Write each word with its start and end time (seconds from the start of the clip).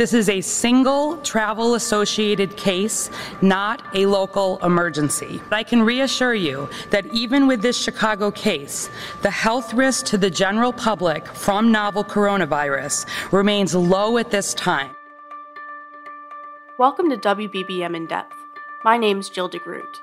This 0.00 0.14
is 0.14 0.30
a 0.30 0.40
single 0.40 1.18
travel 1.18 1.74
associated 1.74 2.56
case, 2.56 3.10
not 3.42 3.82
a 3.94 4.06
local 4.06 4.58
emergency. 4.64 5.42
But 5.50 5.56
I 5.56 5.62
can 5.62 5.82
reassure 5.82 6.32
you 6.32 6.70
that 6.88 7.04
even 7.12 7.46
with 7.46 7.60
this 7.60 7.76
Chicago 7.76 8.30
case, 8.30 8.88
the 9.20 9.30
health 9.30 9.74
risk 9.74 10.06
to 10.06 10.16
the 10.16 10.30
general 10.30 10.72
public 10.72 11.26
from 11.26 11.70
novel 11.70 12.02
coronavirus 12.02 13.04
remains 13.30 13.74
low 13.74 14.16
at 14.16 14.30
this 14.30 14.54
time. 14.54 14.96
Welcome 16.78 17.10
to 17.10 17.18
WBBM 17.18 17.94
In 17.94 18.06
Depth. 18.06 18.36
My 18.82 18.96
name's 18.96 19.28
Jill 19.28 19.50
DeGroot. 19.50 20.00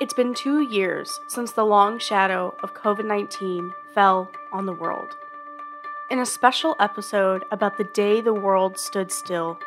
It's 0.00 0.14
been 0.14 0.32
two 0.32 0.60
years 0.62 1.20
since 1.26 1.52
the 1.52 1.66
long 1.66 1.98
shadow 1.98 2.56
of 2.62 2.72
COVID 2.72 3.04
19 3.04 3.74
fell 3.92 4.30
on 4.52 4.64
the 4.64 4.72
world. 4.72 5.18
In 6.10 6.20
a 6.20 6.24
special 6.24 6.74
episode 6.80 7.44
about 7.52 7.76
the 7.76 7.84
day 7.84 8.22
the 8.22 8.32
world 8.32 8.78
stood 8.78 9.12
still, 9.12 9.58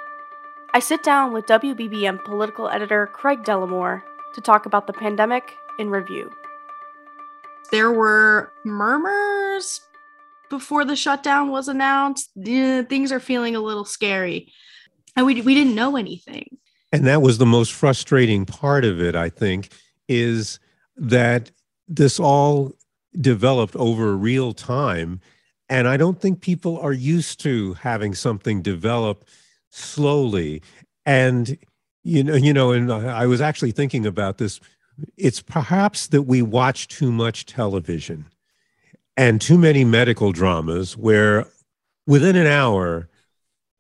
I 0.74 0.80
sit 0.80 1.04
down 1.04 1.34
with 1.34 1.46
WBBM 1.46 2.24
political 2.24 2.68
editor 2.68 3.06
Craig 3.06 3.44
Dellimore 3.44 4.02
to 4.34 4.42
talk 4.42 4.66
about 4.66 4.88
the 4.88 4.94
pandemic 4.94 5.56
in 5.78 5.92
review. 5.92 6.32
There 7.72 7.92
were 7.92 8.52
murmurs 8.66 9.82
before 10.50 10.84
the 10.84 10.96
shutdown 10.96 11.52
was 11.52 11.68
announced. 11.68 12.32
Yeah, 12.36 12.82
things 12.82 13.12
are 13.12 13.20
feeling 13.20 13.56
a 13.56 13.62
little 13.62 13.86
scary. 13.86 14.52
And 15.16 15.28
we, 15.28 15.44
we 15.44 15.54
didn't 15.54 15.76
know 15.76 15.96
anything. 15.96 16.58
And 16.92 17.06
that 17.06 17.22
was 17.22 17.38
the 17.38 17.46
most 17.46 17.72
frustrating 17.72 18.48
part 18.48 18.84
of 18.84 19.00
it, 19.00 19.16
I 19.16 19.30
think, 19.30 19.72
is 20.08 20.60
that 20.96 21.52
this 21.88 22.20
all 22.20 22.74
developed 23.20 23.76
over 23.76 24.18
real 24.18 24.54
time 24.54 25.22
and 25.72 25.88
I 25.88 25.96
don't 25.96 26.20
think 26.20 26.42
people 26.42 26.78
are 26.80 26.92
used 26.92 27.40
to 27.44 27.76
having 27.76 28.14
something 28.14 28.62
develop 28.62 29.24
slowly. 29.70 30.62
And 31.06 31.58
you 32.04 32.24
know, 32.26 32.36
you 32.36 32.52
know, 32.52 32.74
and 32.74 32.92
I 32.92 33.26
was 33.26 33.40
actually 33.40 33.72
thinking 33.72 34.06
about 34.06 34.38
this. 34.38 34.60
It's 35.16 35.42
perhaps 35.42 36.08
that 36.08 36.24
we 36.24 36.42
watch 36.42 36.90
too 36.90 37.10
much 37.12 37.46
television 37.46 38.26
and 39.16 39.40
too 39.40 39.58
many 39.58 39.86
medical 39.86 40.34
dramas 40.34 40.98
where 40.98 41.48
within 42.06 42.36
an 42.36 42.48
hour 42.48 43.08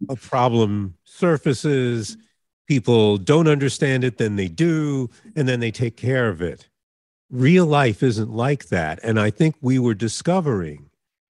a 0.07 0.15
problem 0.15 0.95
surfaces, 1.03 2.15
people 2.67 3.17
don't 3.17 3.49
understand 3.49 4.05
it, 4.05 4.17
then 4.17 4.37
they 4.37 4.47
do, 4.47 5.09
and 5.35 5.45
then 5.45 5.59
they 5.59 5.71
take 5.71 5.97
care 5.97 6.29
of 6.29 6.41
it. 6.41 6.69
Real 7.29 7.65
life 7.65 8.01
isn't 8.01 8.31
like 8.31 8.69
that. 8.69 8.99
And 9.03 9.19
I 9.19 9.29
think 9.29 9.55
we 9.61 9.77
were 9.77 9.93
discovering 9.93 10.90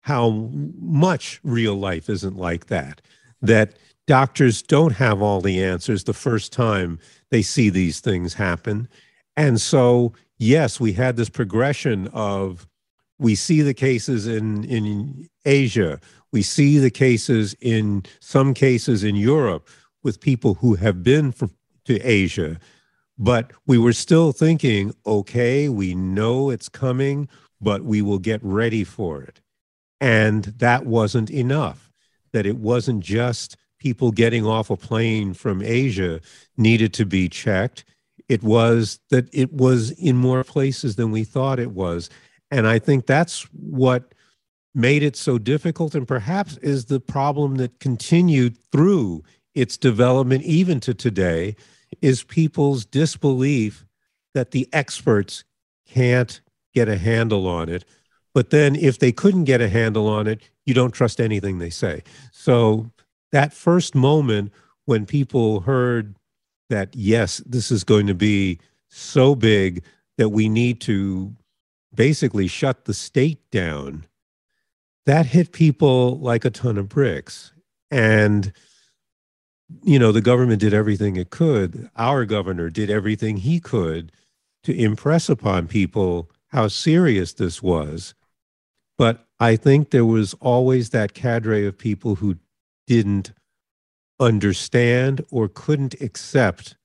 how 0.05 0.51
much 0.83 1.41
real 1.43 1.75
life 1.75 2.11
isn't 2.11 2.37
like 2.37 2.67
that, 2.67 3.01
that 3.41 3.79
doctors 4.07 4.61
don't 4.61 4.93
have 4.93 5.23
all 5.23 5.41
the 5.41 5.65
answers 5.65 6.05
the 6.05 6.13
first 6.13 6.53
time 6.53 6.99
they 7.31 7.41
see 7.41 7.71
these 7.71 8.01
things 8.01 8.35
happen. 8.35 8.87
And 9.35 9.59
so, 9.59 10.13
yes, 10.37 10.79
we 10.79 10.93
had 10.93 11.17
this 11.17 11.31
progression 11.31 12.09
of 12.09 12.69
we 13.19 13.35
see 13.35 13.63
the 13.63 13.73
cases 13.73 14.27
in, 14.27 14.65
in 14.65 15.27
Asia, 15.47 15.99
we 16.33 16.43
see 16.43 16.77
the 16.77 16.91
cases 16.91 17.57
in 17.63 18.03
some 18.21 18.53
cases 18.53 19.05
in 19.05 19.17
Europe 19.17 19.71
with 20.03 20.21
people 20.21 20.53
who 20.53 20.75
have 20.75 21.03
been 21.03 21.33
from, 21.33 21.51
to 21.87 21.99
Asia. 22.01 22.59
But 23.17 23.53
we 23.67 23.79
were 23.79 23.95
still 23.95 24.33
thinking, 24.33 24.95
okay, 25.07 25.71
we 25.71 25.95
know 25.95 26.51
it's 26.51 26.69
coming, 26.69 27.27
but 27.59 27.85
we 27.85 28.03
will 28.03 28.19
get 28.19 28.45
ready 28.45 28.85
for 28.85 29.23
it. 29.23 29.41
And 30.05 30.45
that 30.59 30.85
wasn't 30.85 31.31
enough, 31.31 31.91
that 32.35 32.45
it 32.45 32.59
wasn't 32.59 33.03
just 33.03 33.57
people 33.79 34.13
getting 34.13 34.45
off 34.45 34.69
a 34.69 34.77
plane 34.77 35.33
from 35.33 35.63
Asia 35.63 36.21
needed 36.59 36.93
to 36.93 37.07
be 37.07 37.27
checked. 37.27 37.87
It 38.29 38.43
was 38.43 39.01
that 39.09 39.31
it 39.33 39.51
was 39.51 39.93
in 39.93 40.17
more 40.17 40.45
places 40.45 40.97
than 40.97 41.11
we 41.11 41.25
thought 41.25 41.59
it 41.59 41.71
was. 41.71 42.11
And 42.51 42.67
I 42.67 42.79
think 42.79 43.07
that's 43.07 43.45
what 43.53 44.13
made 44.75 45.03
it 45.03 45.17
so 45.17 45.39
difficult 45.39 45.95
and 45.95 46.07
perhaps 46.07 46.59
is 46.59 46.85
the 46.85 47.01
problem 47.01 47.55
that 47.55 47.81
continued 47.81 48.59
through 48.71 49.23
its 49.55 49.79
development 49.79 50.43
even 50.43 50.81
to 50.81 50.93
today 50.93 51.57
is 52.03 52.25
people's 52.25 52.85
disbelief 52.85 53.87
that 54.35 54.51
the 54.51 54.69
experts 54.71 55.45
can't 55.89 56.43
get 56.75 56.91
a 56.91 56.99
handle 56.99 57.47
on 57.47 57.71
it 57.71 57.87
but 58.34 58.50
then 58.50 58.77
if 58.77 58.99
they 58.99 59.12
couldn't 59.12 59.45
get 59.45 59.61
a 59.61 59.69
handle 59.69 60.09
on 60.09 60.27
it, 60.27 60.41
you 60.67 60.75
don't 60.75 60.91
trust 60.91 61.21
anything 61.21 61.59
they 61.59 61.71
say. 61.71 62.03
So 62.33 62.91
that 63.33 63.53
first 63.53 63.95
moment 63.95 64.53
when 64.84 65.06
people 65.06 65.61
heard 65.61 66.17
that, 66.69 66.94
yes, 66.94 67.39
this 67.47 67.71
is 67.71 67.84
going 67.84 68.06
to 68.09 68.15
be 68.15 68.59
so 68.89 69.34
big 69.34 69.83
that 70.19 70.31
we 70.31 70.49
need 70.49 70.81
to 70.83 71.34
basically 71.94 72.49
shut 72.49 72.84
the 72.84 72.94
state 72.94 73.39
down, 73.50 74.05
that 75.06 75.27
hit 75.27 75.53
people 75.53 76.19
like 76.19 76.44
a 76.44 76.50
ton 76.50 76.77
of 76.77 76.89
bricks. 76.89 77.53
And, 77.91 78.53
you 79.83 79.99
know, 79.99 80.12
the 80.12 80.21
government 80.21 80.61
did 80.61 80.75
everything 80.75 81.17
it 81.17 81.31
could. 81.31 81.89
Our 81.97 82.25
governor 82.25 82.71
did 82.71 82.91
everything 82.91 83.39
he 83.39 83.61
could 83.61 84.12
to 84.65 84.75
impress 84.77 85.28
upon 85.28 85.69
people 85.69 86.31
how 86.49 86.69
serious 86.69 87.33
this 87.34 87.62
was. 87.62 88.15
But 88.97 89.27
I 89.41 89.56
think 89.56 89.91
there 89.91 90.05
was 90.05 90.34
always 90.34 90.91
that 90.91 91.15
cadre 91.15 91.66
of 91.66 91.77
people 91.77 92.16
who 92.16 92.37
didn't 92.87 93.32
understand 94.21 95.25
or 95.31 95.49
couldn't 95.49 96.00
accept 96.00 96.77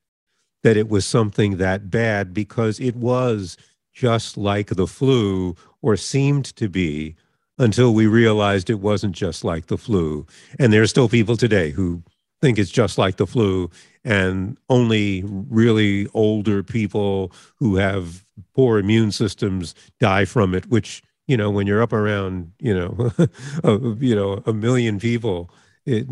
that 0.62 0.76
it 0.76 0.88
was 0.88 1.06
something 1.06 1.56
that 1.56 1.90
bad 1.90 2.34
because 2.34 2.80
it 2.80 2.96
was 2.96 3.56
just 3.92 4.36
like 4.36 4.68
the 4.68 4.86
flu 4.86 5.54
or 5.82 5.96
seemed 5.96 6.44
to 6.56 6.68
be 6.68 7.14
until 7.58 7.94
we 7.94 8.06
realized 8.06 8.70
it 8.70 8.80
wasn't 8.80 9.14
just 9.14 9.44
like 9.44 9.66
the 9.66 9.78
flu. 9.78 10.26
And 10.58 10.72
there 10.72 10.82
are 10.82 10.86
still 10.86 11.08
people 11.08 11.36
today 11.36 11.70
who 11.70 12.02
think 12.40 12.58
it's 12.58 12.70
just 12.70 12.96
like 12.96 13.16
the 13.16 13.26
flu, 13.26 13.70
and 14.02 14.56
only 14.70 15.22
really 15.26 16.08
older 16.14 16.62
people 16.62 17.32
who 17.56 17.76
have 17.76 18.24
poor 18.54 18.78
immune 18.78 19.12
systems 19.12 19.74
die 19.98 20.24
from 20.24 20.54
it, 20.54 20.66
which 20.70 21.02
you 21.30 21.36
know, 21.36 21.48
when 21.48 21.68
you're 21.68 21.80
up 21.80 21.92
around, 21.92 22.50
you 22.58 22.74
know, 22.74 23.12
a, 23.62 23.78
you 24.00 24.16
know, 24.16 24.42
a 24.46 24.52
million 24.52 24.98
people, 24.98 25.48
it, 25.86 26.08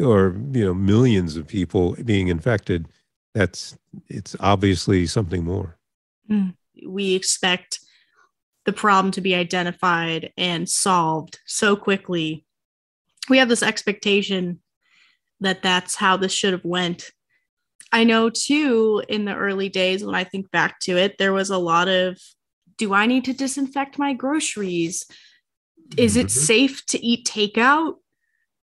or 0.00 0.34
you 0.50 0.64
know, 0.64 0.72
millions 0.72 1.36
of 1.36 1.46
people 1.46 1.94
being 2.06 2.28
infected, 2.28 2.88
that's 3.34 3.76
it's 4.08 4.34
obviously 4.40 5.06
something 5.06 5.44
more. 5.44 5.76
Mm. 6.30 6.54
We 6.86 7.14
expect 7.14 7.80
the 8.64 8.72
problem 8.72 9.12
to 9.12 9.20
be 9.20 9.34
identified 9.34 10.32
and 10.38 10.66
solved 10.66 11.38
so 11.44 11.76
quickly. 11.76 12.46
We 13.28 13.36
have 13.36 13.50
this 13.50 13.62
expectation 13.62 14.60
that 15.40 15.62
that's 15.62 15.96
how 15.96 16.16
this 16.16 16.32
should 16.32 16.54
have 16.54 16.64
went. 16.64 17.10
I 17.92 18.04
know 18.04 18.30
too 18.30 19.02
in 19.06 19.26
the 19.26 19.36
early 19.36 19.68
days 19.68 20.02
when 20.02 20.14
I 20.14 20.24
think 20.24 20.50
back 20.50 20.80
to 20.80 20.96
it, 20.96 21.18
there 21.18 21.34
was 21.34 21.50
a 21.50 21.58
lot 21.58 21.88
of 21.88 22.18
do 22.78 22.94
I 22.94 23.06
need 23.06 23.24
to 23.24 23.32
disinfect 23.32 23.98
my 23.98 24.12
groceries? 24.12 25.06
Is 25.96 26.16
it 26.16 26.26
mm-hmm. 26.26 26.40
safe 26.40 26.86
to 26.86 27.04
eat 27.04 27.26
takeout? 27.26 27.94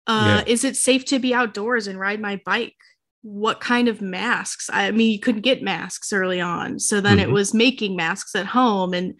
Uh, 0.06 0.42
yeah. 0.44 0.52
Is 0.52 0.64
it 0.64 0.76
safe 0.76 1.04
to 1.06 1.18
be 1.18 1.32
outdoors 1.32 1.86
and 1.86 1.98
ride 1.98 2.20
my 2.20 2.40
bike? 2.44 2.76
What 3.22 3.60
kind 3.60 3.86
of 3.88 4.02
masks? 4.02 4.68
I 4.72 4.90
mean, 4.90 5.12
you 5.12 5.20
couldn't 5.20 5.42
get 5.42 5.62
masks 5.62 6.12
early 6.12 6.40
on. 6.40 6.78
So 6.78 7.00
then 7.00 7.18
mm-hmm. 7.18 7.30
it 7.30 7.32
was 7.32 7.54
making 7.54 7.94
masks 7.94 8.34
at 8.34 8.46
home. 8.46 8.94
And 8.94 9.14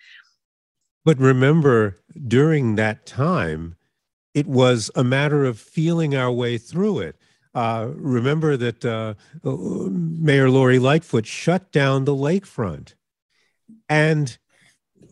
but 1.05 1.19
remember, 1.19 2.01
during 2.27 2.77
that 2.77 3.07
time, 3.07 3.77
it 4.35 4.47
was 4.47 4.91
a 4.95 5.05
matter 5.05 5.45
of 5.45 5.59
feeling 5.59 6.17
our 6.17 6.33
way 6.33 6.59
through 6.59 7.01
it. 7.01 7.17
Uh, 7.55 7.91
remember 7.95 8.57
that 8.57 8.85
uh, 8.85 9.15
Mayor 9.45 10.49
Lori 10.49 10.79
Lightfoot 10.79 11.27
shut 11.27 11.71
down 11.71 12.05
the 12.05 12.15
lakefront. 12.15 12.95
And, 13.89 14.39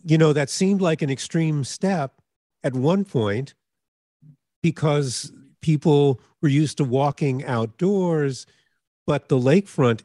you 0.03 0.17
know, 0.17 0.33
that 0.33 0.49
seemed 0.49 0.81
like 0.81 1.01
an 1.01 1.09
extreme 1.09 1.63
step 1.63 2.21
at 2.63 2.73
one 2.73 3.05
point 3.05 3.53
because 4.61 5.31
people 5.61 6.19
were 6.41 6.49
used 6.49 6.77
to 6.77 6.83
walking 6.83 7.43
outdoors, 7.45 8.45
but 9.05 9.29
the 9.29 9.37
lakefront 9.37 10.01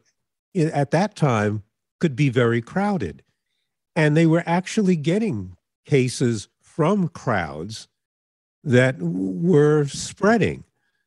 at 0.54 0.90
that 0.90 1.16
time 1.16 1.62
could 2.00 2.16
be 2.16 2.28
very 2.28 2.60
crowded. 2.60 3.22
And 3.94 4.16
they 4.16 4.26
were 4.26 4.42
actually 4.46 4.96
getting 4.96 5.56
cases 5.86 6.48
from 6.60 7.08
crowds 7.08 7.88
that 8.64 8.96
were 9.00 9.86
spreading. 9.86 10.64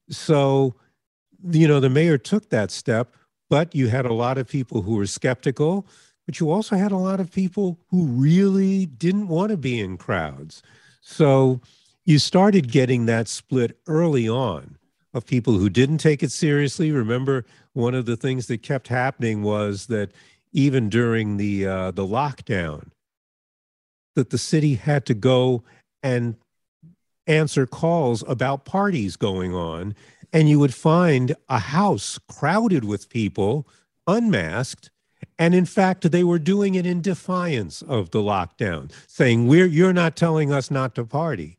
So, 0.09 0.75
you 1.51 1.67
know, 1.67 1.79
the 1.79 1.89
mayor 1.89 2.17
took 2.17 2.49
that 2.49 2.71
step, 2.71 3.13
but 3.49 3.75
you 3.75 3.89
had 3.89 4.05
a 4.05 4.13
lot 4.13 4.37
of 4.37 4.47
people 4.47 4.81
who 4.81 4.95
were 4.95 5.05
skeptical, 5.05 5.85
but 6.29 6.39
you 6.39 6.51
also 6.51 6.75
had 6.75 6.91
a 6.91 6.95
lot 6.95 7.19
of 7.19 7.31
people 7.31 7.79
who 7.89 8.05
really 8.05 8.85
didn't 8.85 9.29
want 9.29 9.49
to 9.49 9.57
be 9.57 9.79
in 9.79 9.97
crowds. 9.97 10.61
So 11.01 11.59
you 12.05 12.19
started 12.19 12.71
getting 12.71 13.07
that 13.07 13.27
split 13.27 13.79
early 13.87 14.29
on 14.29 14.77
of 15.11 15.25
people 15.25 15.53
who 15.53 15.71
didn't 15.71 15.97
take 15.97 16.21
it 16.21 16.31
seriously. 16.31 16.91
Remember, 16.91 17.47
one 17.73 17.95
of 17.95 18.05
the 18.05 18.15
things 18.15 18.45
that 18.45 18.61
kept 18.61 18.89
happening 18.89 19.41
was 19.41 19.87
that 19.87 20.11
even 20.51 20.87
during 20.87 21.37
the 21.37 21.65
uh, 21.65 21.89
the 21.89 22.05
lockdown, 22.05 22.91
that 24.13 24.29
the 24.29 24.37
city 24.37 24.75
had 24.75 25.07
to 25.07 25.15
go 25.15 25.63
and 26.03 26.35
answer 27.25 27.65
calls 27.65 28.23
about 28.27 28.65
parties 28.65 29.15
going 29.15 29.55
on. 29.55 29.95
And 30.31 30.47
you 30.47 30.59
would 30.59 30.75
find 30.75 31.35
a 31.49 31.57
house 31.57 32.19
crowded 32.27 32.85
with 32.85 33.09
people, 33.09 33.67
unmasked. 34.05 34.91
And 35.39 35.55
in 35.55 35.65
fact, 35.65 36.11
they 36.11 36.23
were 36.25 36.37
doing 36.37 36.75
it 36.75 36.85
in 36.85 37.01
defiance 37.01 37.81
of 37.83 38.11
the 38.11 38.19
lockdown, 38.19 38.91
saying, 39.07 39.47
We're, 39.47 39.65
You're 39.65 39.93
not 39.93 40.17
telling 40.17 40.51
us 40.51 40.69
not 40.69 40.93
to 40.95 41.05
party. 41.05 41.57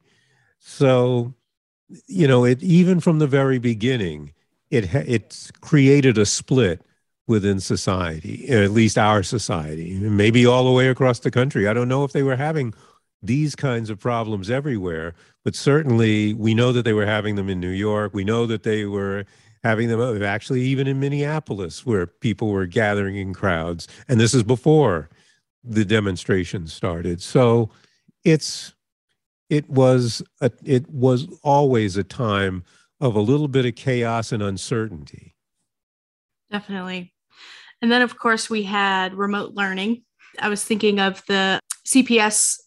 So, 0.59 1.33
you 2.07 2.29
know, 2.29 2.45
it 2.45 2.63
even 2.63 3.01
from 3.01 3.19
the 3.19 3.27
very 3.27 3.59
beginning, 3.59 4.35
it, 4.71 4.95
it 4.95 5.51
created 5.63 6.19
a 6.19 6.27
split 6.27 6.83
within 7.27 7.59
society, 7.59 8.49
at 8.51 8.73
least 8.73 8.99
our 8.99 9.23
society, 9.23 9.99
maybe 9.99 10.45
all 10.45 10.65
the 10.65 10.73
way 10.73 10.89
across 10.89 11.21
the 11.21 11.31
country. 11.31 11.67
I 11.67 11.73
don't 11.73 11.89
know 11.89 12.05
if 12.05 12.13
they 12.13 12.23
were 12.23 12.37
having 12.37 12.75
these 13.23 13.55
kinds 13.55 13.89
of 13.89 13.99
problems 13.99 14.51
everywhere, 14.51 15.15
but 15.45 15.55
certainly 15.55 16.35
we 16.35 16.55
know 16.55 16.73
that 16.73 16.85
they 16.85 16.93
were 16.93 17.07
having 17.07 17.37
them 17.37 17.49
in 17.49 17.61
New 17.61 17.71
York. 17.71 18.13
We 18.13 18.25
know 18.25 18.47
that 18.47 18.63
they 18.63 18.85
were 18.85 19.25
having 19.63 19.89
them 19.89 20.01
uh, 20.01 20.25
actually 20.25 20.63
even 20.63 20.87
in 20.87 21.01
Minneapolis, 21.01 21.85
where 21.85 22.07
people 22.07 22.49
were 22.49 22.67
gathering 22.67 23.17
in 23.17 23.35
crowds. 23.35 23.89
And 24.09 24.19
this 24.19 24.35
is 24.35 24.43
before 24.43 25.11
the 25.63 25.85
demonstrations 25.85 26.73
started. 26.73 27.23
So 27.23 27.71
it's 28.25 28.75
it 29.49 29.69
was 29.69 30.23
a, 30.41 30.51
it 30.65 30.89
was 30.89 31.27
always 31.43 31.97
a 31.97 32.05
time 32.05 32.65
of 33.01 33.17
a 33.17 33.21
little 33.21 33.49
bit 33.49 33.67
of 33.67 33.75
chaos 33.75 34.33
and 34.33 34.43
uncertainty. 34.43 35.35
Definitely. 36.51 37.13
And 37.83 37.91
then 37.91 38.03
of 38.03 38.19
course 38.19 38.49
we 38.49 38.63
had 38.63 39.15
remote 39.15 39.55
learning. 39.55 40.03
I 40.39 40.49
was 40.49 40.65
thinking 40.65 41.01
of 41.01 41.25
the 41.27 41.61
CPS 41.87 42.61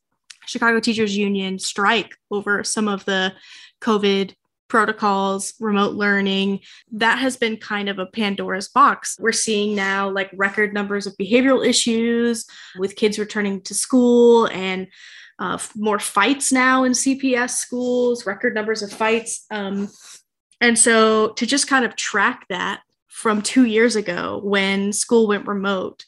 Chicago 0.46 0.80
Teachers 0.80 1.16
Union 1.16 1.60
strike 1.60 2.16
over 2.30 2.64
some 2.64 2.88
of 2.88 3.06
the 3.06 3.34
COVID 3.82 4.34
protocols, 4.74 5.54
remote 5.60 5.94
learning. 5.94 6.60
That 6.92 7.20
has 7.20 7.38
been 7.38 7.58
kind 7.58 7.90
of 7.90 8.00
a 8.00 8.08
Pandora's 8.08 8.70
box. 8.70 9.18
We're 9.20 9.32
seeing 9.32 9.76
now 9.76 10.10
like 10.10 10.32
record 10.34 10.74
numbers 10.74 11.06
of 11.06 11.16
behavioral 11.16 11.64
issues 11.64 12.44
with 12.80 12.96
kids 12.96 13.20
returning 13.20 13.62
to 13.66 13.76
school 13.76 14.48
and 14.48 14.88
uh, 15.38 15.60
more 15.76 16.00
fights 16.00 16.52
now 16.52 16.86
in 16.86 16.94
CPS 16.94 17.52
schools, 17.52 18.26
record 18.26 18.56
numbers 18.56 18.82
of 18.82 18.92
fights. 18.92 19.46
Um, 19.52 19.90
and 20.60 20.80
so 20.80 21.34
to 21.34 21.46
just 21.46 21.68
kind 21.68 21.86
of 21.86 21.96
track 21.96 22.48
that 22.50 22.82
from 23.08 23.44
two 23.44 23.66
years 23.66 23.96
ago 23.96 24.42
when 24.44 24.92
school 24.92 25.28
went 25.28 25.46
remote. 25.46 26.04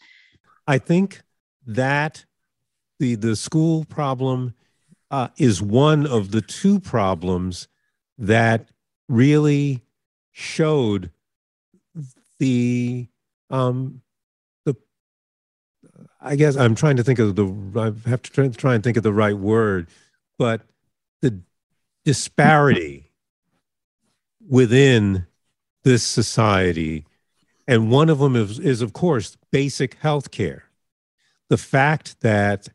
I 0.66 0.80
think 0.80 1.22
that 1.68 2.26
the 2.98 3.14
the 3.14 3.36
school 3.36 3.86
problem 3.86 4.56
uh, 5.12 5.28
is 5.38 5.62
one 5.62 6.08
of 6.08 6.32
the 6.32 6.42
two 6.42 6.80
problems 6.80 7.68
that 8.18 8.70
really 9.08 9.82
showed 10.32 11.12
the 12.40 13.08
um 13.50 14.02
the 14.66 14.76
I 16.22 16.36
guess 16.36 16.56
I'm 16.56 16.76
trying 16.76 16.98
to 16.98 17.04
think 17.04 17.20
of 17.20 17.36
the 17.36 17.46
I 17.80 18.10
have 18.10 18.22
to 18.24 18.50
try, 18.50 18.76
and 18.76 18.84
think 18.84 18.98
of 18.98 19.04
the 19.04 19.14
right 19.14 19.38
word, 19.38 19.88
but 20.38 20.62
the 21.22 21.42
disparity 22.04 23.12
within 24.48 25.26
this 25.84 26.04
society, 26.04 27.06
and 27.68 27.92
one 27.92 28.10
of 28.10 28.20
them 28.20 28.36
is, 28.36 28.60
is 28.60 28.82
of 28.82 28.94
course 28.94 29.38
basic 29.52 29.96
health 29.96 30.32
care. 30.32 30.66
The 31.50 31.58
fact 31.58 32.22
that 32.22 32.70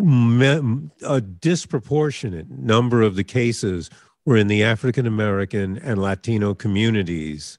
a 0.00 1.20
disproportionate 1.20 2.50
number 2.50 3.02
of 3.02 3.16
the 3.16 3.24
cases 3.24 3.90
were 4.24 4.36
in 4.36 4.48
the 4.48 4.62
African 4.62 5.06
American 5.06 5.78
and 5.78 6.00
Latino 6.00 6.54
communities 6.54 7.58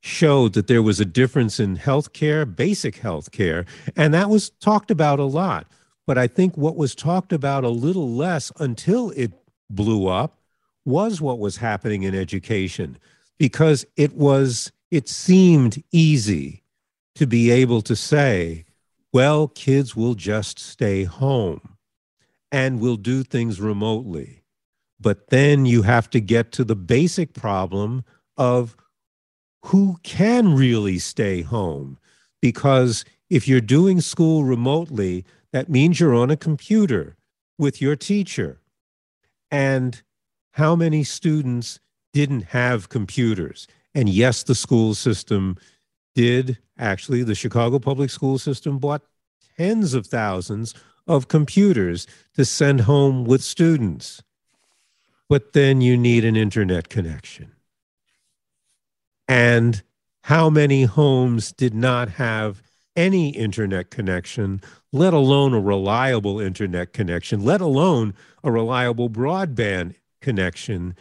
showed 0.00 0.54
that 0.54 0.66
there 0.66 0.82
was 0.82 0.98
a 0.98 1.04
difference 1.04 1.60
in 1.60 1.76
health 1.76 2.12
care, 2.12 2.46
basic 2.46 2.96
health 2.96 3.32
care, 3.32 3.66
and 3.96 4.14
that 4.14 4.30
was 4.30 4.50
talked 4.50 4.90
about 4.90 5.18
a 5.18 5.24
lot. 5.24 5.66
But 6.06 6.18
I 6.18 6.26
think 6.26 6.56
what 6.56 6.76
was 6.76 6.94
talked 6.94 7.32
about 7.32 7.64
a 7.64 7.68
little 7.68 8.10
less 8.10 8.50
until 8.58 9.10
it 9.10 9.32
blew 9.68 10.06
up 10.06 10.38
was 10.84 11.20
what 11.20 11.38
was 11.38 11.58
happening 11.58 12.02
in 12.02 12.14
education 12.14 12.98
because 13.38 13.84
it 13.96 14.14
was 14.14 14.72
it 14.90 15.08
seemed 15.08 15.82
easy 15.92 16.62
to 17.14 17.26
be 17.26 17.50
able 17.50 17.82
to 17.82 17.94
say 17.94 18.64
well, 19.12 19.48
kids 19.48 19.96
will 19.96 20.14
just 20.14 20.58
stay 20.58 21.04
home 21.04 21.76
and 22.52 22.80
will 22.80 22.96
do 22.96 23.22
things 23.22 23.60
remotely. 23.60 24.42
But 25.00 25.28
then 25.28 25.66
you 25.66 25.82
have 25.82 26.10
to 26.10 26.20
get 26.20 26.52
to 26.52 26.64
the 26.64 26.76
basic 26.76 27.32
problem 27.32 28.04
of 28.36 28.76
who 29.66 29.98
can 30.02 30.54
really 30.54 30.98
stay 30.98 31.42
home. 31.42 31.98
Because 32.40 33.04
if 33.28 33.46
you're 33.46 33.60
doing 33.60 34.00
school 34.00 34.44
remotely, 34.44 35.24
that 35.52 35.68
means 35.68 36.00
you're 36.00 36.14
on 36.14 36.30
a 36.30 36.36
computer 36.36 37.16
with 37.58 37.80
your 37.80 37.96
teacher. 37.96 38.60
And 39.50 40.02
how 40.52 40.76
many 40.76 41.04
students 41.04 41.80
didn't 42.12 42.46
have 42.46 42.88
computers? 42.88 43.66
And 43.94 44.08
yes, 44.08 44.42
the 44.42 44.54
school 44.54 44.94
system 44.94 45.56
did 46.20 46.58
actually, 46.78 47.22
the 47.22 47.34
Chicago 47.34 47.78
public 47.78 48.10
school 48.10 48.38
system 48.38 48.78
bought 48.78 49.00
tens 49.56 49.94
of 49.94 50.06
thousands 50.06 50.74
of 51.06 51.28
computers 51.28 52.06
to 52.34 52.44
send 52.44 52.82
home 52.82 53.24
with 53.24 53.42
students. 53.42 54.22
But 55.30 55.54
then 55.54 55.80
you 55.80 55.96
need 55.96 56.26
an 56.26 56.36
internet 56.36 56.90
connection. 56.90 57.52
And 59.28 59.82
how 60.24 60.50
many 60.50 60.82
homes 60.82 61.52
did 61.52 61.72
not 61.72 62.10
have 62.10 62.62
any 62.94 63.30
internet 63.30 63.90
connection, 63.90 64.60
let 64.92 65.14
alone 65.14 65.54
a 65.54 65.60
reliable 65.60 66.38
internet 66.38 66.92
connection, 66.92 67.42
let 67.42 67.62
alone 67.62 68.12
a 68.44 68.52
reliable 68.52 69.08
broadband 69.08 69.94
connection? 70.20 70.94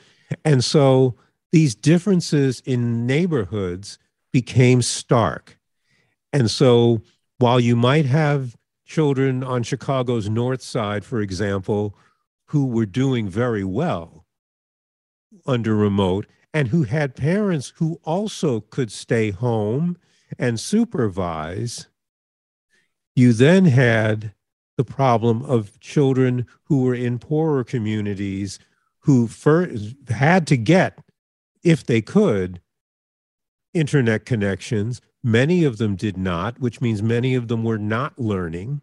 And 0.46 0.64
so 0.64 1.16
these 1.52 1.76
differences 1.76 2.62
in 2.66 3.06
neighborhoods 3.06 4.00
became 4.32 4.82
stark. 4.82 5.60
And 6.32 6.50
so 6.50 7.02
while 7.38 7.60
you 7.60 7.76
might 7.76 8.06
have 8.06 8.56
children 8.86 9.44
on 9.44 9.64
Chicago's 9.64 10.30
north 10.30 10.62
side, 10.62 11.06
for 11.06 11.22
example, 11.22 11.96
who 12.48 12.66
were 12.66 12.86
doing 12.86 13.30
very 13.30 13.64
well 13.64 14.26
under 15.46 15.76
remote 15.76 16.26
and 16.54 16.70
who 16.70 16.84
had 16.84 17.16
parents 17.16 17.74
who 17.78 18.00
also 18.04 18.60
could 18.60 18.92
stay 18.92 19.32
home 19.32 19.98
and 20.38 20.60
supervise, 20.60 21.88
you 23.16 23.34
then 23.34 23.66
had 23.66 24.34
the 24.78 24.84
problem 24.84 25.44
of 25.44 25.80
children 25.80 26.48
who 26.64 26.84
were 26.84 26.96
in 26.96 27.20
poorer 27.20 27.64
communities 27.64 28.60
who 29.00 29.28
first 29.28 29.96
had 30.10 30.48
to 30.48 30.58
get, 30.58 31.00
if 31.64 31.86
they 31.86 32.02
could, 32.02 32.62
internet 33.74 34.26
connections. 34.26 35.02
Many 35.24 35.64
of 35.64 35.78
them 35.78 35.96
did 35.96 36.18
not, 36.18 36.60
which 36.60 36.82
means 36.82 37.04
many 37.04 37.36
of 37.36 37.48
them 37.48 37.64
were 37.64 37.78
not 37.78 38.20
learning. 38.20 38.82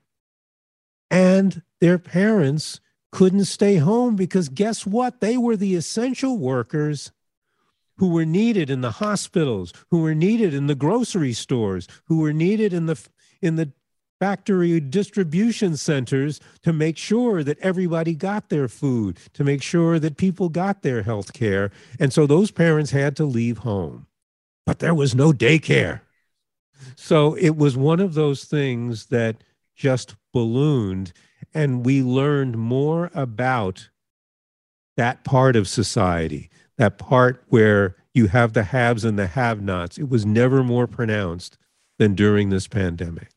And 1.11 1.63
their 1.81 1.99
parents 1.99 2.81
couldn't 3.13 3.45
stay 3.47 3.77
home 3.77 4.17
because 4.17 4.49
guess 4.49 4.87
what? 4.87 5.21
They 5.21 5.37
were 5.37 5.57
the 5.57 5.75
essential 5.75 6.37
workers 6.37 7.13
who 7.99 8.09
were 8.09 8.27
needed 8.27 8.69
in 8.69 8.83
the 8.83 8.93
hospitals, 8.93 9.73
who 9.91 10.03
were 10.03 10.15
needed 10.15 10.53
in 10.53 10.67
the 10.67 10.75
grocery 10.75 11.33
stores, 11.33 11.89
who 12.05 12.19
were 12.19 12.33
needed 12.33 12.73
in 12.73 12.87
the 12.87 13.03
in 13.41 13.57
the 13.57 13.73
factory 14.19 14.81
distribution 14.81 15.77
centers 15.77 16.41
to 16.63 16.73
make 16.73 16.97
sure 16.97 17.45
that 17.45 17.59
everybody 17.59 18.15
got 18.15 18.49
their 18.49 18.69
food, 18.69 19.19
to 19.35 19.45
make 19.45 19.63
sure 19.63 19.99
that 19.99 20.17
people 20.17 20.49
got 20.49 20.83
their 20.83 21.03
health 21.03 21.33
care. 21.33 21.71
And 22.01 22.13
so 22.13 22.27
those 22.27 22.51
parents 22.51 22.91
had 22.91 23.17
to 23.17 23.25
leave 23.25 23.59
home. 23.59 24.07
But 24.67 24.81
there 24.81 24.95
was 24.95 25.15
no 25.15 25.33
daycare. 25.33 26.01
So 26.97 27.35
it 27.35 27.57
was 27.57 27.77
one 27.77 28.01
of 28.01 28.15
those 28.15 28.45
things 28.45 29.07
that 29.07 29.37
just 29.75 30.17
ballooned. 30.33 31.13
And 31.55 31.87
we 31.87 32.03
learned 32.03 32.59
more 32.59 33.11
about 33.15 33.89
that 34.97 35.25
part 35.25 35.57
of 35.57 35.69
society, 35.69 36.51
that 36.79 36.99
part 36.99 37.45
where 37.49 37.97
you 38.13 38.29
have 38.29 38.55
the 38.55 38.65
haves 38.65 39.05
and 39.05 39.19
the 39.19 39.29
have 39.29 39.63
nots. 39.63 39.99
It 39.99 40.09
was 40.09 40.27
never 40.27 40.65
more 40.65 40.87
pronounced 40.87 41.59
than 41.99 42.15
during 42.15 42.51
this 42.51 42.67
pandemic. 42.67 43.31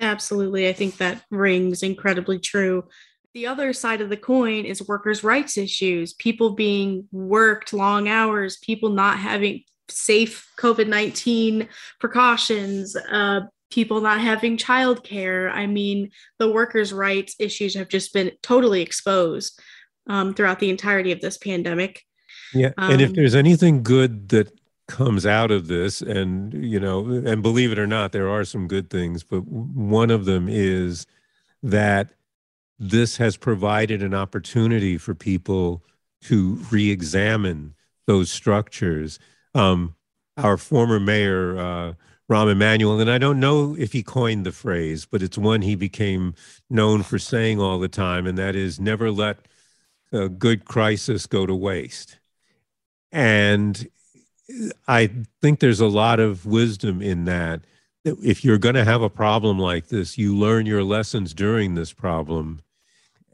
Absolutely. 0.00 0.68
I 0.68 0.72
think 0.72 0.96
that 0.96 1.24
rings 1.30 1.82
incredibly 1.82 2.38
true. 2.38 2.84
The 3.32 3.46
other 3.46 3.72
side 3.72 4.00
of 4.00 4.10
the 4.10 4.16
coin 4.16 4.64
is 4.64 4.86
workers' 4.86 5.24
rights 5.24 5.56
issues, 5.56 6.12
people 6.14 6.50
being 6.50 7.08
worked 7.12 7.72
long 7.72 8.08
hours, 8.08 8.58
people 8.58 8.90
not 8.90 9.18
having 9.18 9.62
safe 9.88 10.50
COVID 10.58 10.88
19 10.88 11.68
precautions, 12.00 12.96
uh, 12.96 13.40
people 13.70 14.00
not 14.00 14.20
having 14.20 14.56
childcare. 14.56 15.50
I 15.52 15.66
mean, 15.66 16.10
the 16.38 16.50
workers' 16.50 16.92
rights 16.92 17.34
issues 17.38 17.74
have 17.74 17.88
just 17.88 18.12
been 18.12 18.32
totally 18.42 18.82
exposed 18.82 19.60
um, 20.06 20.34
throughout 20.34 20.60
the 20.60 20.70
entirety 20.70 21.12
of 21.12 21.20
this 21.20 21.38
pandemic. 21.38 22.02
Yeah. 22.52 22.70
And 22.78 23.00
if 23.00 23.10
um, 23.10 23.14
there's 23.14 23.34
anything 23.34 23.82
good 23.82 24.28
that 24.30 24.52
comes 24.86 25.24
out 25.24 25.50
of 25.50 25.66
this 25.66 26.02
and 26.02 26.52
you 26.52 26.78
know 26.78 27.06
and 27.08 27.42
believe 27.42 27.72
it 27.72 27.78
or 27.78 27.86
not 27.86 28.12
there 28.12 28.28
are 28.28 28.44
some 28.44 28.68
good 28.68 28.90
things 28.90 29.22
but 29.22 29.40
one 29.46 30.10
of 30.10 30.26
them 30.26 30.46
is 30.46 31.06
that 31.62 32.10
this 32.78 33.16
has 33.16 33.36
provided 33.38 34.02
an 34.02 34.12
opportunity 34.12 34.98
for 34.98 35.14
people 35.14 35.82
to 36.20 36.56
re-examine 36.70 37.74
those 38.06 38.30
structures 38.30 39.18
um, 39.54 39.94
our 40.36 40.56
former 40.56 40.98
mayor 40.98 41.58
uh, 41.58 41.92
Rahm 42.30 42.50
Emanuel, 42.50 43.00
and 43.00 43.10
I 43.10 43.18
don't 43.18 43.38
know 43.38 43.76
if 43.78 43.92
he 43.92 44.02
coined 44.02 44.46
the 44.46 44.52
phrase, 44.52 45.04
but 45.04 45.22
it's 45.22 45.36
one 45.36 45.62
he 45.62 45.74
became 45.74 46.34
known 46.70 47.02
for 47.02 47.18
saying 47.18 47.60
all 47.60 47.78
the 47.78 47.88
time, 47.88 48.26
and 48.26 48.38
that 48.38 48.56
is 48.56 48.80
never 48.80 49.10
let 49.10 49.36
a 50.12 50.28
good 50.28 50.64
crisis 50.64 51.26
go 51.26 51.44
to 51.44 51.54
waste. 51.54 52.18
And 53.12 53.88
I 54.88 55.10
think 55.40 55.60
there's 55.60 55.80
a 55.80 55.86
lot 55.86 56.18
of 56.18 56.46
wisdom 56.46 57.02
in 57.02 57.26
that. 57.26 57.60
If 58.04 58.44
you're 58.44 58.58
going 58.58 58.74
to 58.74 58.84
have 58.84 59.02
a 59.02 59.10
problem 59.10 59.58
like 59.58 59.88
this, 59.88 60.18
you 60.18 60.36
learn 60.36 60.66
your 60.66 60.82
lessons 60.82 61.32
during 61.32 61.74
this 61.74 61.92
problem 61.92 62.62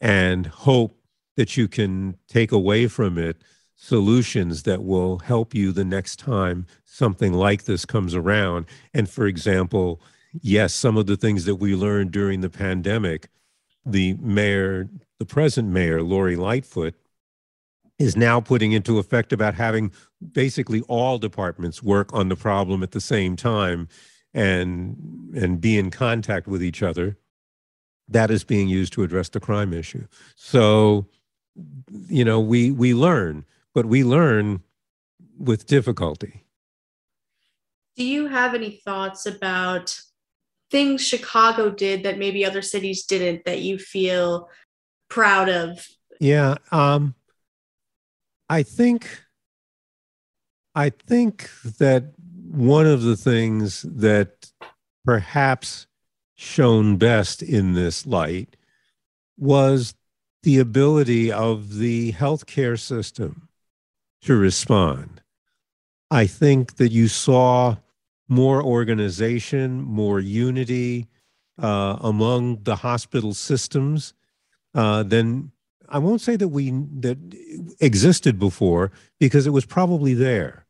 and 0.01 0.47
hope 0.47 0.97
that 1.37 1.57
you 1.57 1.69
can 1.69 2.17
take 2.29 2.53
away 2.53 2.87
from 2.87 3.19
it 3.19 3.43
solutions 3.83 4.65
that 4.65 4.85
will 4.85 5.21
help 5.21 5.55
you 5.55 5.73
the 5.73 5.87
next 5.87 6.19
time 6.19 6.67
something 6.85 7.33
like 7.33 7.65
this 7.65 7.87
comes 7.87 8.15
around. 8.15 8.67
And 8.93 9.09
for 9.09 9.27
example, 9.27 10.03
yes, 10.43 10.75
some 10.75 10.99
of 10.99 11.07
the 11.07 11.17
things 11.17 11.47
that 11.47 11.57
we 11.57 11.75
learned 11.75 12.11
during 12.11 12.43
the 12.43 12.51
pandemic, 12.51 13.31
the 13.87 14.15
mayor, 14.21 14.91
the 15.19 15.25
present 15.25 15.71
mayor, 15.71 16.03
Lori 16.03 16.37
Lightfoot, 16.37 16.95
is 17.99 18.19
now 18.19 18.39
putting 18.39 18.73
into 18.73 18.99
effect 18.99 19.33
about 19.33 19.55
having 19.55 19.93
basically 20.33 20.83
all 20.83 21.17
departments 21.17 21.83
work 21.83 22.13
on 22.13 22.29
the 22.29 22.37
problem 22.37 22.83
at 22.83 22.91
the 22.91 23.01
same 23.01 23.35
time 23.35 23.89
and 24.35 25.33
and 25.35 25.59
be 25.59 25.79
in 25.79 25.91
contact 25.91 26.47
with 26.47 26.63
each 26.63 26.83
other 26.83 27.17
that 28.09 28.31
is 28.31 28.45
being 28.45 28.69
used 28.69 28.93
to 28.93 29.03
address 29.03 29.29
the 29.31 29.41
crime 29.41 29.73
issue 29.73 30.07
so 30.37 31.05
you 32.07 32.25
know 32.25 32.39
we 32.39 32.71
we 32.71 32.95
learn 32.95 33.45
but 33.75 33.87
we 33.87 34.05
learn 34.05 34.63
with 35.39 35.67
difficulty. 35.67 36.45
Do 37.97 38.05
you 38.05 38.27
have 38.27 38.55
any 38.55 38.81
thoughts 38.85 39.27
about 39.27 39.99
things 40.71 41.05
chicago 41.05 41.69
did 41.69 42.05
that 42.05 42.17
maybe 42.17 42.45
other 42.45 42.63
cities 42.63 43.05
didn't 43.05 43.45
that 43.45 43.61
you 43.61 43.79
feel 43.79 44.49
proud 45.09 45.49
of? 45.49 45.87
Yeah 46.21 46.57
um 46.71 47.15
i 48.49 48.63
think 48.63 49.09
I 50.75 50.91
think 50.91 51.51
that 51.79 52.13
one 52.51 52.87
of 52.87 53.03
the 53.03 53.17
things 53.17 53.83
that 53.83 54.51
perhaps 55.05 55.87
shone 56.37 56.97
best 56.97 57.43
in 57.43 57.75
this 57.75 58.07
light 58.07 58.57
was 59.37 59.95
the 60.43 60.59
ability 60.59 61.31
of 61.31 61.77
the 61.77 62.13
healthcare 62.13 62.79
system 62.79 63.49
to 64.23 64.37
respond. 64.37 65.23
I 66.11 66.27
think 66.27 66.77
that 66.77 66.93
you 66.93 67.09
saw 67.09 67.77
more 68.29 68.63
organization, 68.63 69.83
more 69.83 70.21
unity 70.21 71.09
uh, 71.61 71.99
among 72.01 72.63
the 72.63 72.77
hospital 72.77 73.35
systems 73.35 74.15
uh, 74.75 75.03
than 75.03 75.53
I 75.89 75.99
won't 75.99 76.21
say 76.21 76.37
that 76.37 76.49
we 76.49 76.71
that 76.71 77.19
existed 77.81 78.39
before 78.39 78.93
because 79.19 79.47
it 79.47 79.51
was 79.51 79.67
probably 79.67 80.15
there, 80.15 80.67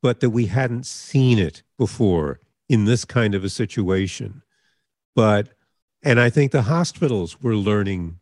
but 0.00 0.20
that 0.20 0.30
we 0.30 0.46
hadn't 0.46 0.86
seen 0.86 1.38
it 1.38 1.62
before 1.76 2.38
in 2.68 2.84
this 2.84 3.04
kind 3.04 3.34
of 3.34 3.44
a 3.44 3.50
situation. 3.50 4.42
But 5.16 5.48
and 6.02 6.20
I 6.20 6.30
think 6.30 6.52
the 6.52 6.62
hospitals 6.62 7.42
were 7.42 7.56
learning 7.56 8.20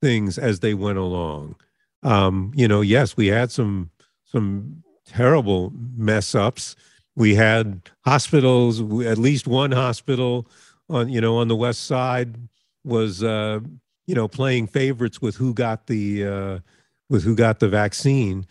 things 0.00 0.38
as 0.38 0.60
they 0.60 0.74
went 0.74 0.98
along. 0.98 1.56
Um, 2.02 2.52
you 2.54 2.68
know, 2.68 2.80
yes, 2.80 3.16
we 3.16 3.28
had 3.28 3.50
some 3.50 3.90
some 4.24 4.82
terrible 5.06 5.72
mess 5.96 6.34
ups. 6.34 6.76
We 7.16 7.34
had 7.34 7.90
hospitals, 8.04 8.80
at 9.04 9.18
least 9.18 9.46
one 9.46 9.72
hospital 9.72 10.46
on 10.88 11.08
you 11.08 11.20
know 11.20 11.36
on 11.38 11.48
the 11.48 11.56
west 11.56 11.84
side 11.84 12.36
was 12.84 13.22
uh, 13.22 13.60
you 14.08 14.14
know, 14.14 14.26
playing 14.26 14.66
favorites 14.66 15.20
with 15.20 15.36
who 15.36 15.52
got 15.52 15.86
the 15.86 16.26
uh, 16.26 16.58
with 17.10 17.22
who 17.22 17.36
got 17.36 17.60
the 17.60 17.68
vaccine. 17.68 18.46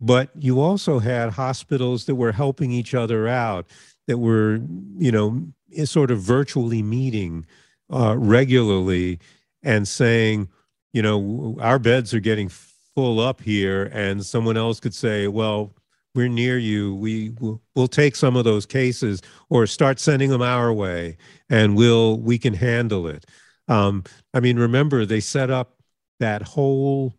But 0.00 0.30
you 0.34 0.60
also 0.60 0.98
had 0.98 1.30
hospitals 1.30 2.06
that 2.06 2.14
were 2.14 2.32
helping 2.32 2.72
each 2.72 2.94
other 2.94 3.28
out, 3.28 3.66
that 4.08 4.16
were, 4.18 4.60
you 4.96 5.12
know, 5.12 5.46
sort 5.84 6.10
of 6.10 6.20
virtually 6.20 6.82
meeting 6.82 7.44
uh, 7.92 8.16
regularly 8.18 9.18
and 9.62 9.86
saying, 9.86 10.48
you 10.94 11.02
know, 11.02 11.56
our 11.60 11.78
beds 11.78 12.14
are 12.14 12.20
getting 12.20 12.48
full 12.94 13.20
up 13.20 13.40
here, 13.40 13.90
and 13.92 14.24
someone 14.24 14.56
else 14.56 14.80
could 14.80 14.94
say, 14.94 15.26
well, 15.28 15.74
we're 16.14 16.28
near 16.28 16.58
you. 16.58 16.94
We 16.94 17.30
will 17.40 17.60
we'll 17.74 17.88
take 17.88 18.14
some 18.16 18.36
of 18.36 18.44
those 18.44 18.66
cases, 18.66 19.20
or 19.50 19.66
start 19.66 19.98
sending 19.98 20.30
them 20.30 20.42
our 20.42 20.72
way, 20.72 21.16
and 21.50 21.76
we'll 21.76 22.18
we 22.18 22.38
can 22.38 22.54
handle 22.54 23.06
it. 23.08 23.26
Um, 23.68 24.04
I 24.32 24.40
mean, 24.40 24.58
remember 24.58 25.04
they 25.06 25.20
set 25.20 25.50
up 25.50 25.76
that 26.20 26.42
whole 26.42 27.14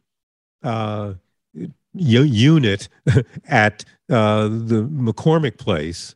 uh, 0.63 1.15
unit 1.93 2.87
at 3.47 3.83
uh, 4.09 4.47
the 4.47 4.87
McCormick 4.91 5.57
Place 5.57 6.15